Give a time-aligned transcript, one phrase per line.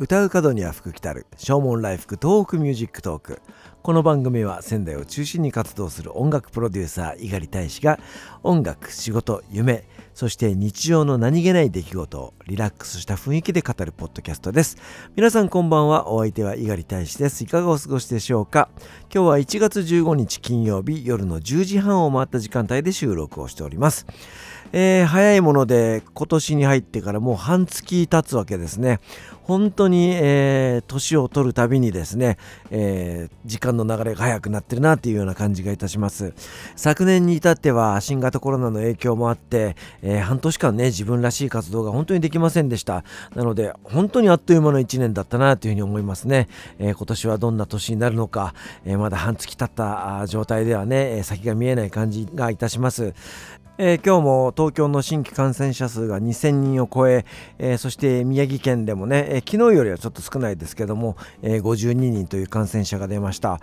[0.00, 1.26] 唱う門には福来たる。
[1.36, 3.42] 唱門来福 TOHOKU MUSIC TALK。
[3.82, 7.98] この番組は仙台を中心に活動する音楽プロデューサー猪狩大使が
[8.44, 14.76] 音楽仕事夢そして日常の何気ない出来事をリラックスした雰囲気で語るポッドキャストです。
[15.16, 16.08] 皆さんこんばんは。
[16.08, 17.42] お相手は猪狩大使です。
[17.42, 18.68] いかがお過ごしでしょうか？
[19.12, 24.06] 今日は1月15日金曜日夜の10時半を回った時間帯で収録をしております。
[24.72, 29.00] えー、早いもので今年に入ってからもう半月経つわけですね。
[29.48, 32.36] 本当に、えー、年を取るたびにですね、
[32.70, 36.34] えー、時間の流れが早くなってるなっていうような感じがいたします。
[36.76, 43.04] 昨年に至っては新型コロナの影響もあって、えー、半年間ね、自分らしい活動が本当にできませんでした。
[43.34, 46.46] なので、本当にあっという間の1年だったなというふうに思いますね。
[46.78, 48.52] え今年はどんな年になるのか、
[48.84, 53.14] えまだ半月経った状態ではね、先が見えない感じがいたします。
[53.80, 57.24] えー、今日も東京の新規感染者数が2000人を超え
[57.58, 63.60] えー、そして宮城県でもね、えー、昨日よりはちょっと少ないですけども、え52人という感染者が出ました。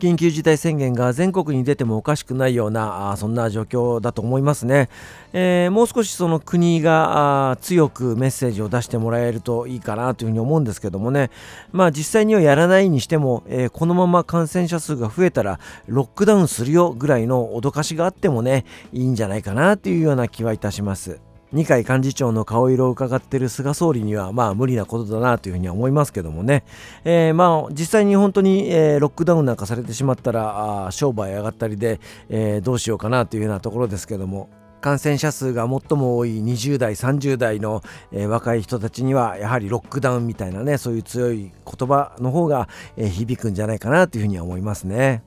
[0.00, 4.88] 緊急事態宣言が全国に出てもおかしくないようなあそんな状況だと思いますね、
[5.32, 11.30] えもう少しその国が強くメッセージを出してもらえるといいかなというふうに思うんですけどもね
[11.72, 21.23] まあ実際にはやらないにしても、えこのまま感染者数が増えたらロックダウンするよぐらいの脅かしがあってもねいいんじゃないかなというような気はいたします。
[21.54, 26.64] 二階幹事長の顔色を伺っている菅総理にはまあ無理なことだなというふうには思いますけどもね、
[27.04, 45.22] えー、まあ実際に本当に、えー、ロックダウンなんかされてしまったらあ商売上がったりで、えー、どうしようかなというようなところですけども感染者数が最も多い20代30代の、えー、若い人たちにはやはりロックダウンみたいなねそういう強い言葉の方が、えー、響くんじゃないかなというふうには思いますね。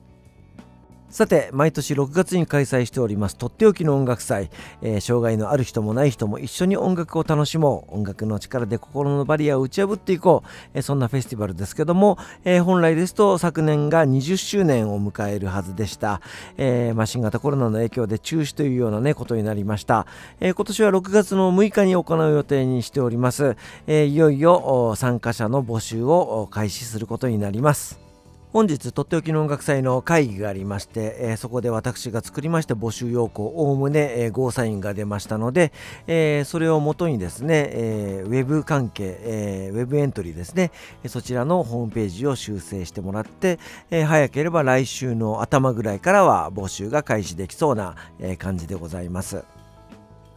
[1.10, 4.50] さて毎年6月に開催しておりますとっておきの音楽祭、
[4.82, 16.20] えー、障害のある人もない人も一緒に音楽を楽しもう音楽の力で心のバリアを打ち破っていこう、えー、そんなフェスティバルですけども、えー、本来ですと昨年が20周年を迎えるはずでした、
[16.58, 20.06] えまあ、新型コロナの影響で中止というようなねことになりました、
[20.40, 28.07] え今年は6月の6日に行う予定にしております、えいよいよ参加者の募集を開始することになります。
[28.50, 35.70] 本日とっておきの音楽祭の会議がありまして、えー、そこで私が作りました募集要項おおむね、えー、ゴーサインが出ましたので、
[36.06, 40.72] えー、それをもとにですね、えウェブ関係、えウェブエントリーですね
[41.06, 43.58] そちらのホームページを修正してもらって、
[43.90, 49.57] え早ければ来週の頭ぐらいからは募集が開始できそうな、え感じでございます。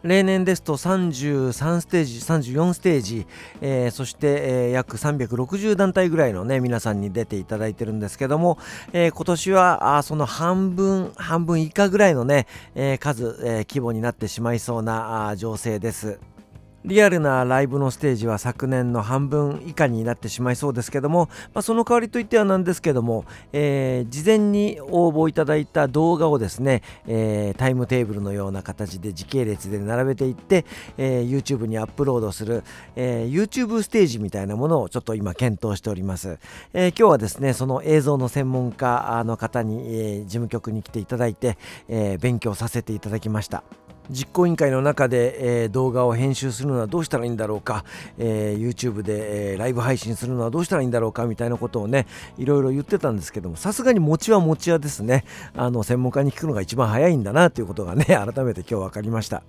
[0.03, 3.28] 例年ですと33ステージ34ステージ、
[3.62, 8.57] えー、そして、えー、約360団体ぐらいのね皆さんに出ていただいてるんですけども、
[8.94, 16.31] えー、今年はあその半分半分以下ぐらいのね、え数、え規模になってしまいそうなあ情勢です。
[16.84, 30.66] リアルなライブのステージは昨年の半分以下になってしまいそうですけども、まあ、その代わりといってはなんですけども、えー、事前に応募いただいた動画をですね、えー、タイムテーブルのような形で時系列で並べていって、
[30.97, 32.64] えー、YouTube にアップロードする、
[32.96, 36.40] え YouTube ステージみたいなものをちょっと今検討しております、
[36.74, 43.63] え今日はですねその映像の専門家の方に、え事務局に来ていただいて、え勉強させていただきました。
[44.12, 47.86] 実行委員会の中で、えー、動画を編集するのはどうしたらいいんだろうか、
[48.18, 52.06] えー、YouTube で、えー、ライブ配信するのはどうしたらいいんだろうかみたいなことをね
[52.38, 55.24] いろいろ言ってたんですけどもさすがに餅は餅はですね
[55.56, 59.44] あの専門家に聞くのが一番早いんだなということがね改めて今日分かりました。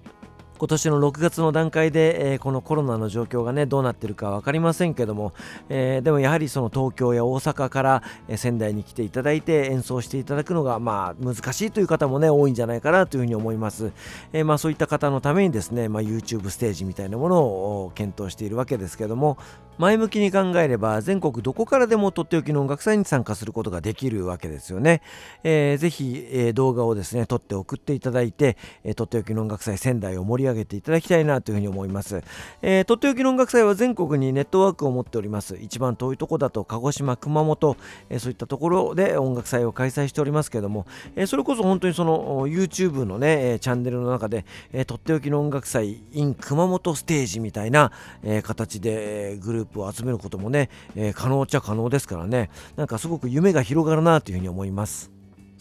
[0.63, 5.33] 今年の6月の段階で、えー、このコロナの状況がねどうなってるか分かりませんけども、
[5.69, 13.91] えー、でもやはりその東京や大阪から、え、仙台に来ていただいて演奏していただくのがまあ難しいという方もね多いんじゃないかなというふうに思います、
[14.33, 19.39] えまあ、そういった方のためにですね、まあ、YouTube ステージみたいなものを検討しているわけですけども
[19.83, 25.03] 前向きに考えれば全国どこからでもとっておきの音楽祭に参加することができるわけですよね。
[25.43, 32.23] えー、ぜひ、えー、動画をですね撮って送っていただいて、えー、とっておきの音楽祭仙台を盛り上げていただきたいなというふうに思います。
[32.63, 35.59] えー、とっておきの音楽祭は全国にネットワークを持っております。
[35.61, 37.77] 一番遠いとこだと鹿児島、熊本、
[38.09, 40.87] えー、そういったところで音楽祭を開催しておりますけども、
[41.17, 47.91] えー、それこそ本当にその YouTube のねえ、チャンネルの中で、えー、とっておきの音楽祭 in 熊本ステージみたいな、
[48.23, 55.13] えー、形でグループループを集めることもね、えー、可能っちゃ可能ですからねなんかすごく夢が広がるなというふうに思います。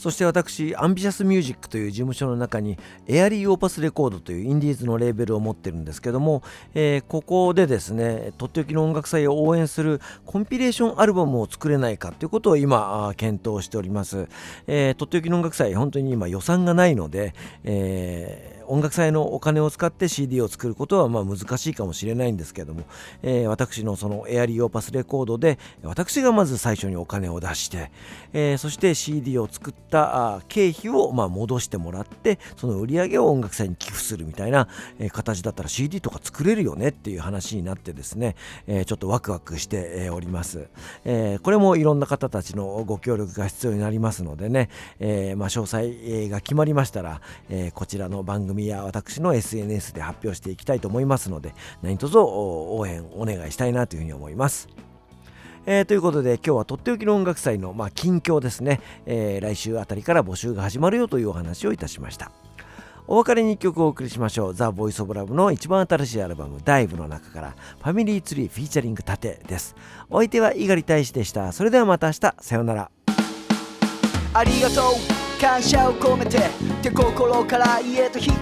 [0.02, 2.76] そして私アンビシャスミュージックという事務所の中に
[3.06, 6.42] エアリーオーパスレコードというインディーズのレーベルを持ってるんですけども、
[6.74, 14.28] えー、ここでですねとっておきの音楽祭を応援するコンピレーションアルバムを作れないかということを今検討しております、
[14.66, 22.84] えー、とっておきの音楽祭本当に今予算がないので、えー音楽祭のお金を使って CD を作ることはまあ難しいかもしれないんですけども、
[23.24, 27.92] えー、私のそのエアリーオーパスレコードで私がまず最初にお金を出して、
[28.34, 34.68] えー、そして CD を作った経費をまあ戻してもらってその売り上げを音楽祭に寄付するみたいな、
[35.00, 38.36] え形だったら CD とか作れるよねっていう話になってですね、
[38.68, 40.68] えちょっとワクワクしております、
[41.06, 44.70] えこれもいろんな方たちのご協力が必要になりますのでね、
[45.00, 54.70] えまあ、詳細が決まりましたら、えこちらの番組組や私の SNS で発表していきたいと思いますので何卒応援お願いしたいなというふうに思います。
[55.68, 62.32] えー、ということで今日はとっておきの音楽祭の、まあ、近況ですね、えー、来週あたりから募集が始まるよというお話をいたしました。
[63.08, 64.54] お別れに1曲お送りしましょう。
[64.56, 69.76] ザ・ボイス・オブ・ラブの一番新しいアルバム「ダイブの中からファミリーツリーフィーチャリング盾です。
[70.10, 71.52] お相手は猪狩大使でした。
[71.52, 72.36] それではまた明日。
[72.40, 72.92] さようなら。
[74.34, 75.21] ありがとう。
[75.42, 76.42] 感謝を込めてっ
[76.84, 78.36] て心から言えた日捨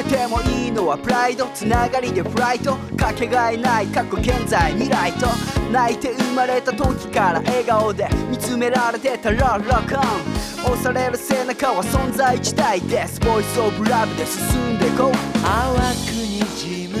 [0.00, 2.76] ててもいいのはプライドつながりでフライト。
[2.96, 5.26] かけがえない過去現在未来と。
[5.72, 10.72] 泣いて生まれた時から笑顔で見つめられてたらロックオン。
[10.72, 15.12] 押される背中は存在自体ですボイスオブラブで進んでこう。
[15.42, 16.98] 淡くにじむ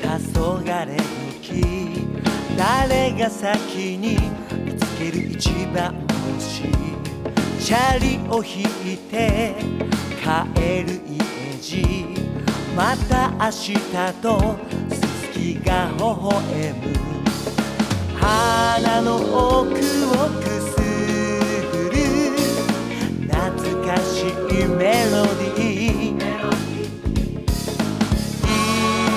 [0.00, 0.06] 黄
[0.40, 1.02] 昏の
[1.42, 2.06] 木。
[2.56, 4.16] 誰が先に
[4.64, 5.94] 見つける一番
[6.38, 7.01] 星
[7.62, 8.62] チャリを引
[8.92, 9.54] いて
[10.20, 11.16] 帰る家
[11.60, 11.86] 路。
[12.76, 13.78] また明日
[14.20, 14.56] と
[14.90, 16.32] すすきが微笑
[16.72, 16.82] む。
[18.18, 19.14] 鼻の
[19.60, 19.78] 奥を
[20.40, 20.74] くす
[21.70, 21.94] ぐる。
[23.30, 23.30] 懐
[23.86, 24.82] かしいメ
[25.12, 26.20] ロディー。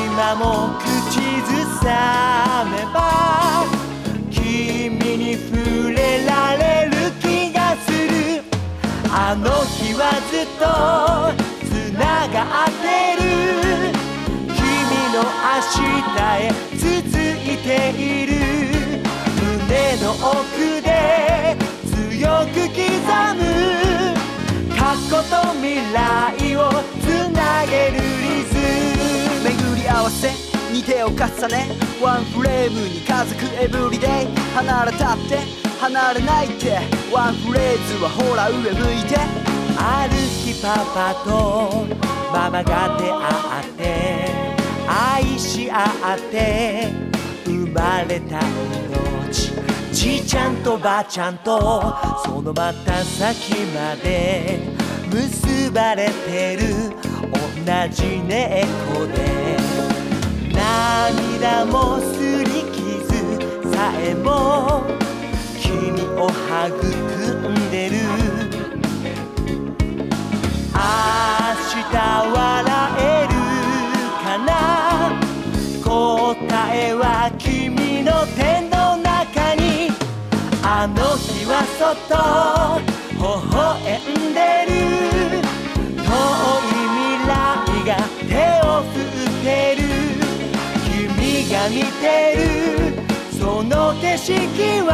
[0.06, 0.46] 今も
[0.80, 1.50] 口ず
[1.84, 2.15] さ
[10.60, 10.64] と
[11.66, 12.84] つながって
[13.22, 13.24] る
[14.48, 14.58] 君
[15.14, 15.86] の明日
[16.42, 16.84] へ続
[17.20, 18.32] いている
[19.42, 20.88] 胸の奥で
[21.86, 22.78] 強く刻
[23.36, 23.42] む
[24.76, 26.60] 過去と未来を
[27.02, 28.54] つなげるリズ
[29.44, 29.50] ム。
[29.50, 30.32] 巡り合わせ
[30.74, 31.16] に手を重
[31.48, 34.10] ねワンフレームに家族エブリデイ
[34.56, 35.40] 離れたって
[35.80, 36.80] 離れないって。
[37.14, 39.45] ワンフレーズはほら上向いて。
[39.88, 41.86] ある日パパと
[42.34, 43.80] ママが出会って
[44.88, 45.84] 愛し合
[46.16, 46.90] って
[47.46, 49.52] 生まれた命。
[49.94, 51.96] じいちゃんとばあちゃんと
[52.26, 54.60] そのまた先まで
[55.12, 56.90] 結ばれてる。
[57.32, 59.56] 同じ猫で。
[60.52, 64.84] 涙もすり傷さえも。
[65.60, 67.15] 君を育ん
[80.68, 82.14] あの日はそっと
[83.14, 83.26] 微
[83.56, 83.58] 笑
[84.02, 84.74] んでる。
[85.96, 87.34] 遠い未来
[87.86, 87.98] が
[88.28, 88.34] 手
[88.68, 89.46] を振って
[89.78, 89.82] る。
[90.84, 92.04] 君が見て
[92.36, 93.02] る。
[93.40, 94.34] その景色
[94.82, 94.92] は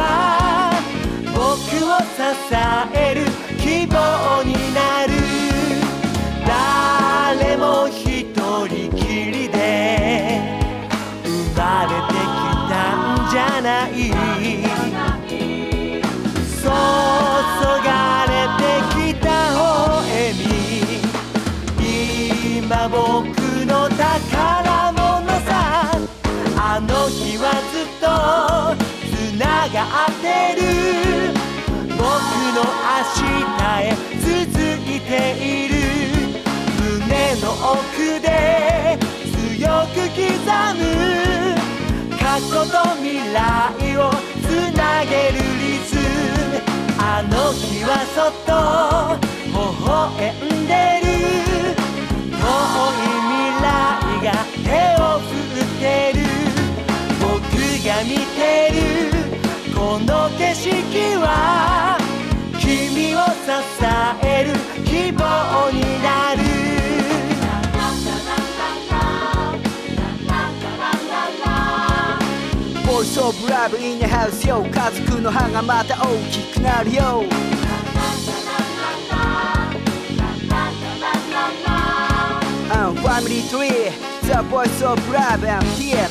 [1.34, 1.40] 僕
[1.84, 2.22] を支
[2.94, 3.31] える。
[35.12, 35.74] ている
[36.80, 38.96] 胸の奥で
[39.60, 40.24] 強く刻
[40.78, 40.80] む
[42.18, 43.36] 過去と未来
[43.98, 44.00] を
[44.40, 46.00] つなげるリズム。
[46.98, 48.50] あの日はそっと
[49.48, 49.54] 微
[49.84, 49.92] 笑
[50.22, 50.72] んで
[51.04, 51.12] る。
[52.32, 53.68] 遠い未来
[54.24, 54.32] が
[54.64, 56.24] 手を振ってる。
[57.20, 57.28] 僕
[57.84, 58.40] が見て
[58.72, 58.80] る。
[59.74, 60.70] この景色
[61.16, 61.28] は
[62.58, 63.50] 君を支
[64.24, 64.71] える
[65.02, 66.42] 希望になる」
[72.86, 77.24] 「ボイスオブラブインハウスよ家族の歯がまた大きくなるよ」
[82.94, 83.72] ファミリートリー
[84.22, 86.08] The Voice of Love and Tear